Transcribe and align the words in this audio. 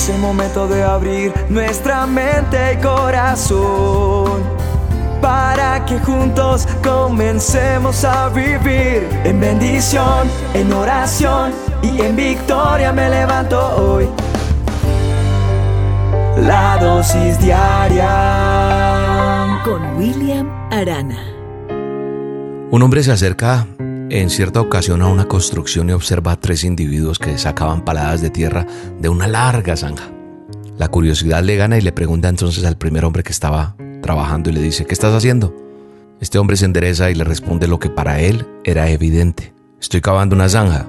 Es 0.00 0.08
el 0.08 0.18
momento 0.18 0.66
de 0.66 0.82
abrir 0.82 1.30
nuestra 1.50 2.06
mente 2.06 2.72
y 2.72 2.78
corazón 2.78 4.40
para 5.20 5.84
que 5.84 5.98
juntos 5.98 6.66
comencemos 6.82 8.02
a 8.06 8.30
vivir 8.30 9.06
en 9.24 9.38
bendición, 9.38 10.26
en 10.54 10.72
oración 10.72 11.52
y 11.82 12.00
en 12.00 12.16
victoria 12.16 12.94
me 12.94 13.10
levanto 13.10 13.60
hoy. 13.76 14.08
La 16.46 16.78
dosis 16.80 17.38
diaria 17.38 18.08
con 19.62 19.98
William 19.98 20.48
Arana. 20.70 21.22
Un 22.70 22.82
hombre 22.82 23.02
se 23.02 23.12
acerca 23.12 23.66
en 24.10 24.28
cierta 24.28 24.60
ocasión 24.60 25.02
a 25.02 25.06
una 25.06 25.26
construcción 25.26 25.88
y 25.88 25.92
observa 25.92 26.32
a 26.32 26.40
tres 26.40 26.64
individuos 26.64 27.18
que 27.20 27.38
sacaban 27.38 27.84
paladas 27.84 28.20
de 28.20 28.30
tierra 28.30 28.66
de 28.98 29.08
una 29.08 29.28
larga 29.28 29.76
zanja. 29.76 30.10
La 30.76 30.88
curiosidad 30.88 31.44
le 31.44 31.56
gana 31.56 31.78
y 31.78 31.80
le 31.80 31.92
pregunta 31.92 32.28
entonces 32.28 32.64
al 32.64 32.76
primer 32.76 33.04
hombre 33.04 33.22
que 33.22 33.30
estaba 33.30 33.76
trabajando 34.02 34.50
y 34.50 34.52
le 34.52 34.62
dice, 34.62 34.84
¿qué 34.84 34.94
estás 34.94 35.14
haciendo? 35.14 35.54
Este 36.20 36.38
hombre 36.38 36.56
se 36.56 36.64
endereza 36.64 37.10
y 37.10 37.14
le 37.14 37.22
responde 37.22 37.68
lo 37.68 37.78
que 37.78 37.88
para 37.88 38.20
él 38.20 38.46
era 38.64 38.90
evidente. 38.90 39.54
Estoy 39.80 40.00
cavando 40.00 40.34
una 40.34 40.48
zanja. 40.48 40.86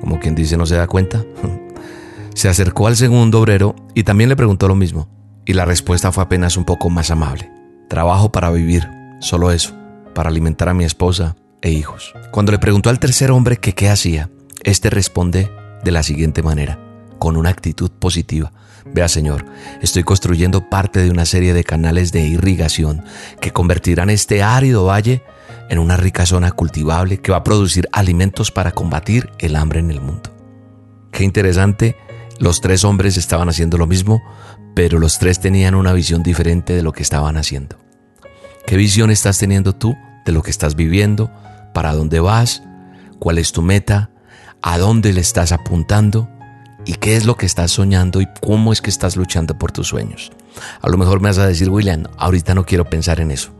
Como 0.00 0.18
quien 0.18 0.34
dice, 0.34 0.56
¿no 0.56 0.64
se 0.64 0.76
da 0.76 0.86
cuenta? 0.86 1.24
se 2.34 2.48
acercó 2.48 2.86
al 2.86 2.96
segundo 2.96 3.40
obrero 3.40 3.76
y 3.94 4.04
también 4.04 4.30
le 4.30 4.36
preguntó 4.36 4.66
lo 4.66 4.74
mismo. 4.74 5.08
Y 5.44 5.52
la 5.52 5.66
respuesta 5.66 6.10
fue 6.10 6.24
apenas 6.24 6.56
un 6.56 6.64
poco 6.64 6.88
más 6.88 7.10
amable. 7.10 7.50
Trabajo 7.88 8.32
para 8.32 8.50
vivir, 8.50 8.88
solo 9.20 9.52
eso, 9.52 9.74
para 10.14 10.30
alimentar 10.30 10.68
a 10.68 10.74
mi 10.74 10.84
esposa 10.84 11.36
e 11.62 11.70
hijos. 11.70 12.12
Cuando 12.30 12.52
le 12.52 12.58
preguntó 12.58 12.90
al 12.90 12.98
tercer 12.98 13.30
hombre 13.30 13.56
que 13.56 13.74
qué 13.74 13.88
hacía, 13.88 14.30
este 14.64 14.90
responde 14.90 15.50
de 15.82 15.90
la 15.90 16.02
siguiente 16.02 16.42
manera, 16.42 16.78
con 17.18 17.36
una 17.36 17.50
actitud 17.50 17.90
positiva. 17.90 18.52
Vea 18.84 19.08
Señor, 19.08 19.44
estoy 19.80 20.02
construyendo 20.02 20.68
parte 20.68 21.00
de 21.00 21.10
una 21.10 21.24
serie 21.24 21.54
de 21.54 21.64
canales 21.64 22.12
de 22.12 22.26
irrigación 22.26 23.04
que 23.40 23.52
convertirán 23.52 24.10
este 24.10 24.42
árido 24.42 24.84
valle 24.84 25.22
en 25.68 25.78
una 25.78 25.96
rica 25.96 26.26
zona 26.26 26.50
cultivable 26.50 27.18
que 27.18 27.32
va 27.32 27.38
a 27.38 27.44
producir 27.44 27.88
alimentos 27.92 28.50
para 28.50 28.72
combatir 28.72 29.30
el 29.38 29.56
hambre 29.56 29.78
en 29.78 29.90
el 29.90 30.00
mundo. 30.00 30.30
Qué 31.12 31.24
interesante, 31.24 31.96
los 32.38 32.60
tres 32.60 32.84
hombres 32.84 33.16
estaban 33.16 33.48
haciendo 33.48 33.78
lo 33.78 33.86
mismo, 33.86 34.22
pero 34.74 34.98
los 34.98 35.18
tres 35.18 35.38
tenían 35.38 35.74
una 35.74 35.92
visión 35.92 36.22
diferente 36.22 36.74
de 36.74 36.82
lo 36.82 36.92
que 36.92 37.02
estaban 37.02 37.36
haciendo. 37.36 37.76
¿Qué 38.66 38.76
visión 38.76 39.10
estás 39.10 39.38
teniendo 39.38 39.74
tú 39.74 39.96
de 40.24 40.32
lo 40.32 40.42
que 40.42 40.50
estás 40.50 40.74
viviendo? 40.76 41.30
¿Para 41.74 41.94
dónde 41.94 42.20
vas? 42.20 42.62
¿Cuál 43.18 43.38
es 43.38 43.52
tu 43.52 43.62
meta? 43.62 44.10
¿A 44.62 44.78
dónde 44.78 45.12
le 45.12 45.20
estás 45.20 45.52
apuntando? 45.52 46.28
¿Y 46.84 46.94
qué 46.94 47.16
es 47.16 47.24
lo 47.24 47.36
que 47.36 47.46
estás 47.46 47.70
soñando 47.70 48.20
y 48.20 48.28
cómo 48.40 48.72
es 48.72 48.80
que 48.80 48.90
estás 48.90 49.16
luchando 49.16 49.56
por 49.58 49.72
tus 49.72 49.88
sueños? 49.88 50.32
A 50.80 50.88
lo 50.88 50.98
mejor 50.98 51.20
me 51.20 51.28
vas 51.28 51.38
a 51.38 51.46
decir, 51.46 51.70
William, 51.70 52.04
ahorita 52.18 52.54
no 52.54 52.66
quiero 52.66 52.84
pensar 52.84 53.20
en 53.20 53.30
eso. 53.30 53.52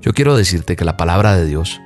Yo 0.00 0.12
quiero 0.12 0.36
decirte 0.36 0.76
que 0.76 0.84
la 0.84 0.96
palabra 0.96 1.36
de 1.36 1.46
Dios, 1.46 1.80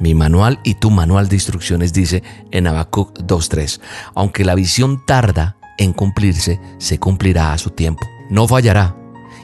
mi 0.00 0.14
manual 0.14 0.60
y 0.64 0.74
tu 0.74 0.90
manual 0.90 1.28
de 1.28 1.36
instrucciones 1.36 1.92
dice 1.92 2.22
en 2.50 2.66
Habacuc 2.66 3.18
2.3, 3.18 3.80
aunque 4.14 4.44
la 4.44 4.54
visión 4.54 5.04
tarda 5.04 5.56
en 5.76 5.92
cumplirse, 5.92 6.60
se 6.78 6.98
cumplirá 6.98 7.52
a 7.52 7.58
su 7.58 7.70
tiempo. 7.70 8.06
No 8.30 8.46
fallará. 8.46 8.96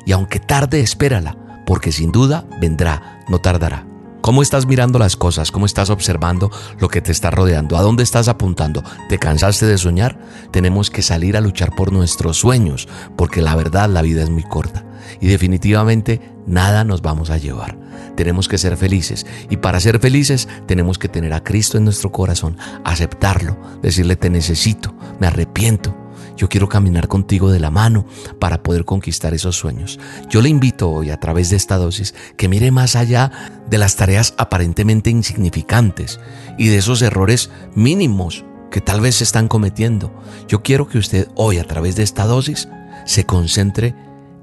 Y 0.07 0.13
aunque 0.13 0.39
tarde, 0.39 0.81
espérala, 0.81 1.37
porque 1.67 1.93
sin 1.93 2.13
duda 2.13 2.47
vendrá, 2.61 3.21
no 3.29 3.41
tardará. 3.41 3.84
¿Cómo 4.25 4.41
estás 4.41 4.65
mirando 4.65 4.99
las 4.99 5.19
cosas? 5.19 5.51
¿Cómo 5.51 5.67
estás 5.67 5.91
observando 5.91 6.51
lo 6.81 6.89
que 6.89 7.03
te 7.03 7.13
está 7.13 7.31
rodeando? 7.31 7.77
¿A 7.77 7.83
dónde 7.83 8.03
estás 8.03 8.27
apuntando? 8.29 8.83
¿Te 9.11 9.19
cansaste 9.19 9.67
de 9.67 9.77
soñar? 9.77 10.19
Tenemos 10.51 10.89
que 10.89 11.03
salir 11.03 11.37
a 11.37 11.43
luchar 11.43 11.77
por 11.77 11.93
nuestros 11.93 12.39
sueños, 12.39 12.89
porque 13.19 13.43
la 13.43 13.55
verdad 13.55 13.87
la 13.91 14.01
vida 14.01 14.23
es 14.23 14.31
muy 14.31 14.43
corta 14.43 14.87
y 15.21 15.27
definitivamente 15.27 16.23
nada 16.47 16.85
nos 16.85 17.03
vamos 17.03 17.29
a 17.29 17.37
llevar. 17.37 17.77
Tenemos 18.17 18.49
que 18.49 18.57
ser 18.57 18.79
felices 18.79 19.27
y 19.51 19.59
para 19.59 19.79
ser 19.79 19.99
felices 19.99 20.49
tenemos 20.67 20.99
que 20.99 21.11
tener 21.11 21.35
a 21.35 21.45
Cristo 21.45 21.77
en 21.77 21.85
nuestro 21.85 22.11
corazón, 22.11 22.57
aceptarlo, 22.83 23.59
decirle 23.83 24.17
te 24.17 24.31
necesito, 24.31 24.95
me 25.21 25.27
arrepiento, 25.27 25.95
yo 26.37 26.49
quiero 26.49 26.69
caminar 26.69 27.09
contigo 27.09 27.51
de 27.51 27.61
la 27.61 27.71
mano 27.71 28.07
para 28.39 28.63
poder 28.63 28.85
conquistar 28.85 29.35
esos 29.35 29.57
sueños. 29.57 29.99
Yo 30.29 30.43
le 30.43 30.49
invito 30.49 30.91
hoy 30.91 31.11
a 31.11 31.21
través 31.21 31.51
de 31.51 31.57
esta 31.57 31.77
dosis 31.77 32.15
que 32.37 32.49
mire 32.49 32.71
más 32.71 32.97
allá 32.97 33.31
de 33.69 33.79
las 33.79 33.97
tareas 33.97 34.35
aparentemente 34.37 35.11
insignificantes 35.11 36.21
y 36.59 36.69
de 36.69 36.79
esos 36.79 37.03
errores 37.03 37.51
mínimos 37.75 38.45
que 38.71 38.81
tal 38.81 39.01
vez 39.01 39.17
se 39.17 39.25
están 39.25 39.49
cometiendo. 39.49 40.13
Yo 40.49 40.63
quiero 40.63 40.89
que 40.89 40.99
usted 40.99 41.29
hoy 41.37 41.59
a 41.59 41.65
través 41.65 41.97
de 41.97 42.03
esta 42.03 42.27
dosis 42.27 42.69
se 43.05 43.25
concentre 43.25 43.95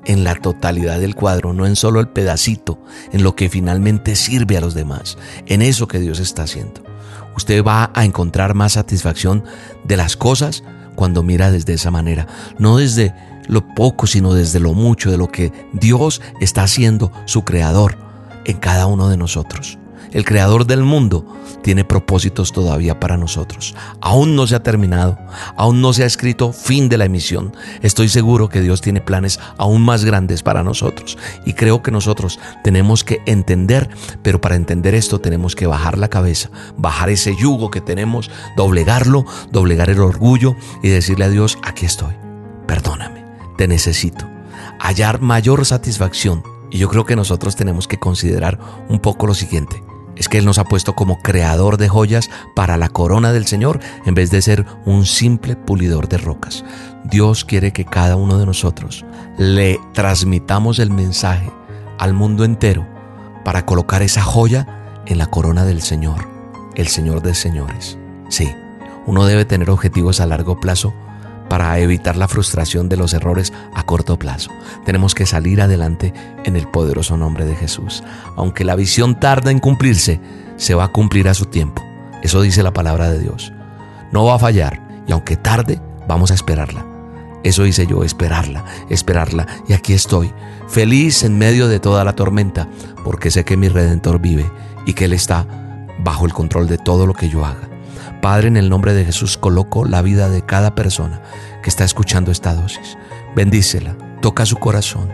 en 0.05 0.23
la 0.23 0.35
totalidad 0.35 0.99
del 0.99 1.15
cuadro, 1.15 1.53
no 1.53 1.65
en 1.65 1.75
solo 1.75 1.99
el 1.99 2.07
pedacito, 2.07 2.79
en 3.11 3.23
lo 3.23 3.35
que 3.35 3.49
finalmente 3.49 4.15
sirve 4.15 4.57
a 4.57 4.61
los 4.61 4.73
demás, 4.73 5.17
en 5.45 5.61
eso 5.61 5.87
que 5.87 5.99
Dios 5.99 6.19
está 6.19 6.43
haciendo. 6.43 6.81
Usted 7.35 7.63
va 7.63 7.91
a 7.93 8.05
encontrar 8.05 8.55
más 8.55 8.73
satisfacción 8.73 9.43
de 9.83 9.97
las 9.97 10.17
cosas 10.17 10.63
cuando 10.95 11.23
mira 11.23 11.51
desde 11.51 11.73
esa 11.73 11.91
manera, 11.91 12.27
no 12.57 12.77
desde 12.77 13.13
lo 13.47 13.67
poco, 13.73 14.07
sino 14.07 14.33
desde 14.33 14.59
lo 14.59 14.73
mucho 14.73 15.11
de 15.11 15.17
lo 15.17 15.27
que 15.27 15.51
Dios 15.73 16.21
está 16.39 16.63
haciendo, 16.63 17.11
su 17.25 17.43
creador, 17.43 17.97
en 18.45 18.57
cada 18.57 18.87
uno 18.87 19.09
de 19.09 19.17
nosotros. 19.17 19.77
El 20.11 20.25
creador 20.25 20.65
del 20.65 20.83
mundo 20.83 21.25
tiene 21.61 21.85
propósitos 21.85 22.51
todavía 22.51 22.99
para 22.99 23.15
nosotros. 23.15 23.75
Aún 24.01 24.35
no 24.35 24.45
se 24.45 24.55
ha 24.55 24.63
terminado, 24.63 25.17
aún 25.55 25.81
no 25.81 25.93
se 25.93 26.03
ha 26.03 26.05
escrito 26.05 26.51
fin 26.51 26.89
de 26.89 26.97
la 26.97 27.05
emisión. 27.05 27.55
Estoy 27.81 28.09
seguro 28.09 28.49
que 28.49 28.59
Dios 28.59 28.81
tiene 28.81 28.99
planes 28.99 29.39
aún 29.57 29.83
más 29.83 30.03
grandes 30.03 30.43
para 30.43 30.63
nosotros. 30.63 31.17
Y 31.45 31.53
creo 31.53 31.81
que 31.81 31.91
nosotros 31.91 32.39
tenemos 32.61 33.05
que 33.05 33.21
entender, 33.25 33.89
pero 34.21 34.41
para 34.41 34.55
entender 34.55 34.95
esto 34.95 35.19
tenemos 35.19 35.55
que 35.55 35.67
bajar 35.67 35.97
la 35.97 36.09
cabeza, 36.09 36.49
bajar 36.77 37.09
ese 37.09 37.35
yugo 37.37 37.71
que 37.71 37.79
tenemos, 37.79 38.29
doblegarlo, 38.57 39.25
doblegar 39.51 39.89
el 39.89 40.01
orgullo 40.01 40.55
y 40.83 40.89
decirle 40.89 41.25
a 41.25 41.29
Dios, 41.29 41.57
aquí 41.63 41.85
estoy, 41.85 42.15
perdóname, 42.67 43.23
te 43.57 43.67
necesito. 43.67 44.27
Hallar 44.79 45.21
mayor 45.21 45.65
satisfacción. 45.65 46.43
Y 46.69 46.77
yo 46.77 46.89
creo 46.89 47.05
que 47.05 47.17
nosotros 47.17 47.55
tenemos 47.55 47.87
que 47.87 47.99
considerar 47.99 48.57
un 48.87 48.99
poco 48.99 49.27
lo 49.27 49.33
siguiente 49.33 49.83
es 50.15 50.29
que 50.29 50.37
Él 50.37 50.45
nos 50.45 50.57
ha 50.57 50.65
puesto 50.65 50.93
como 50.93 51.19
creador 51.19 51.77
de 51.77 51.89
joyas 51.89 52.29
para 52.55 52.77
la 52.77 52.89
corona 52.89 53.31
del 53.31 53.45
Señor 53.45 53.79
en 54.05 54.15
vez 54.15 54.31
de 54.31 54.41
ser 54.41 54.65
un 54.85 55.05
simple 55.05 55.55
pulidor 55.55 56.07
de 56.09 56.17
rocas. 56.17 56.63
Dios 57.03 57.45
quiere 57.45 57.71
que 57.73 57.85
cada 57.85 58.15
uno 58.15 58.37
de 58.37 58.45
nosotros 58.45 59.05
le 59.37 59.79
transmitamos 59.93 60.79
el 60.79 60.91
mensaje 60.91 61.51
al 61.97 62.13
mundo 62.13 62.43
entero 62.43 62.87
para 63.43 63.65
colocar 63.65 64.01
esa 64.01 64.21
joya 64.21 65.01
en 65.05 65.17
la 65.17 65.27
corona 65.27 65.65
del 65.65 65.81
Señor, 65.81 66.27
el 66.75 66.87
Señor 66.87 67.21
de 67.21 67.33
señores. 67.33 67.97
Sí, 68.29 68.53
uno 69.05 69.25
debe 69.25 69.45
tener 69.45 69.69
objetivos 69.69 70.21
a 70.21 70.27
largo 70.27 70.59
plazo 70.59 70.93
para 71.51 71.77
evitar 71.79 72.15
la 72.15 72.29
frustración 72.29 72.87
de 72.87 72.95
los 72.95 73.13
errores 73.13 73.51
a 73.73 73.83
corto 73.83 74.17
plazo. 74.17 74.51
Tenemos 74.85 75.13
que 75.13 75.25
salir 75.25 75.59
adelante 75.61 76.13
en 76.45 76.55
el 76.55 76.65
poderoso 76.65 77.17
nombre 77.17 77.43
de 77.43 77.57
Jesús. 77.57 78.05
Aunque 78.37 78.63
la 78.63 78.77
visión 78.77 79.19
tarda 79.19 79.51
en 79.51 79.59
cumplirse, 79.59 80.21
se 80.55 80.75
va 80.75 80.85
a 80.85 80.91
cumplir 80.93 81.27
a 81.27 81.33
su 81.33 81.47
tiempo. 81.47 81.83
Eso 82.23 82.41
dice 82.41 82.63
la 82.63 82.71
palabra 82.71 83.11
de 83.11 83.19
Dios. 83.19 83.51
No 84.13 84.23
va 84.23 84.35
a 84.35 84.39
fallar 84.39 85.03
y 85.05 85.11
aunque 85.11 85.35
tarde, 85.35 85.81
vamos 86.07 86.31
a 86.31 86.35
esperarla. 86.35 86.85
Eso 87.43 87.65
hice 87.65 87.85
yo, 87.85 88.05
esperarla, 88.05 88.63
esperarla. 88.89 89.45
Y 89.67 89.73
aquí 89.73 89.91
estoy, 89.91 90.31
feliz 90.69 91.23
en 91.23 91.37
medio 91.37 91.67
de 91.67 91.81
toda 91.81 92.05
la 92.05 92.15
tormenta, 92.15 92.69
porque 93.03 93.29
sé 93.29 93.43
que 93.43 93.57
mi 93.57 93.67
Redentor 93.67 94.21
vive 94.21 94.49
y 94.85 94.93
que 94.93 95.03
Él 95.03 95.11
está 95.11 95.45
bajo 95.99 96.25
el 96.25 96.31
control 96.31 96.69
de 96.69 96.77
todo 96.77 97.05
lo 97.05 97.13
que 97.13 97.27
yo 97.27 97.45
haga. 97.45 97.70
Padre, 98.21 98.47
en 98.47 98.57
el 98.57 98.69
nombre 98.69 98.93
de 98.93 99.05
Jesús 99.05 99.37
coloco 99.37 99.85
la 99.85 100.01
vida 100.01 100.29
de 100.29 100.45
cada 100.45 100.75
persona 100.75 101.21
que 101.63 101.69
está 101.69 101.83
escuchando 101.83 102.31
esta 102.31 102.53
dosis. 102.53 102.97
Bendícela, 103.35 103.95
toca 104.21 104.45
su 104.45 104.57
corazón, 104.57 105.09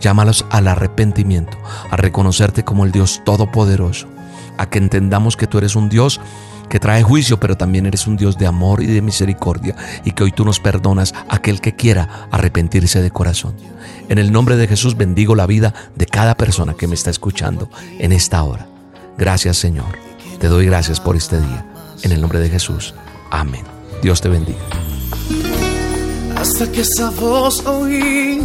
llámalos 0.00 0.46
al 0.50 0.68
arrepentimiento, 0.68 1.56
a 1.90 1.96
reconocerte 1.96 2.64
como 2.64 2.84
el 2.84 2.92
Dios 2.92 3.22
Todopoderoso, 3.24 4.08
a 4.56 4.68
que 4.68 4.78
entendamos 4.78 5.36
que 5.36 5.46
tú 5.46 5.58
eres 5.58 5.76
un 5.76 5.88
Dios 5.88 6.20
que 6.68 6.78
trae 6.78 7.02
juicio, 7.02 7.40
pero 7.40 7.56
también 7.56 7.86
eres 7.86 8.06
un 8.06 8.16
Dios 8.16 8.36
de 8.36 8.46
amor 8.46 8.82
y 8.82 8.86
de 8.86 9.02
misericordia, 9.02 9.74
y 10.04 10.12
que 10.12 10.24
hoy 10.24 10.32
tú 10.32 10.44
nos 10.44 10.60
perdonas 10.60 11.14
a 11.28 11.36
aquel 11.36 11.60
que 11.60 11.74
quiera 11.74 12.28
arrepentirse 12.30 13.00
de 13.00 13.10
corazón. 13.10 13.54
En 14.08 14.18
el 14.18 14.32
nombre 14.32 14.56
de 14.56 14.68
Jesús 14.68 14.96
bendigo 14.96 15.34
la 15.34 15.46
vida 15.46 15.74
de 15.96 16.06
cada 16.06 16.36
persona 16.36 16.74
que 16.74 16.86
me 16.86 16.94
está 16.94 17.10
escuchando 17.10 17.70
en 17.98 18.12
esta 18.12 18.42
hora. 18.42 18.66
Gracias 19.16 19.56
Señor. 19.56 19.98
Te 20.38 20.48
doy 20.48 20.66
gracias 20.66 21.00
por 21.00 21.16
este 21.16 21.40
día. 21.40 21.66
En 22.02 22.12
el 22.12 22.20
nombre 22.20 22.38
de 22.40 22.48
Jesús. 22.48 22.94
Amén. 23.30 23.64
Dios 24.02 24.20
te 24.20 24.28
bendiga. 24.28 24.58
Hasta 26.36 26.70
que 26.70 26.82
esa 26.82 27.10
voz 27.10 27.66
oí 27.66 28.40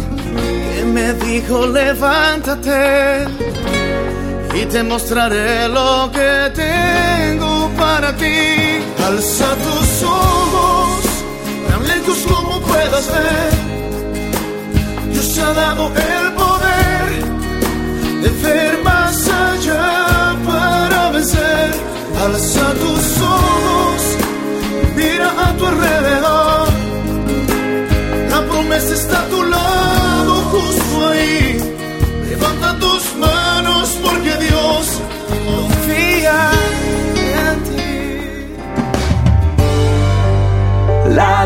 que 0.74 0.84
me 0.84 1.12
dijo 1.14 1.66
levántate 1.66 3.26
y 4.54 4.64
te 4.66 4.82
mostraré 4.82 5.68
lo 5.68 6.10
que 6.12 6.52
tengo 6.54 7.70
para 7.76 8.16
ti. 8.16 8.34
Alza 9.06 9.54
tus 9.56 10.02
ojos, 10.02 11.04
tan 11.68 11.86
lejos 11.86 12.18
como 12.26 12.60
puedas 12.60 13.06
ver 13.12 13.64
ha 15.44 15.52
dado 15.52 15.92
el 15.94 16.23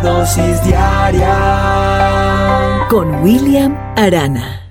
dosis 0.01 0.63
diaria 0.63 1.37
Con 2.89 3.23
William 3.23 3.77
Arana. 3.97 4.68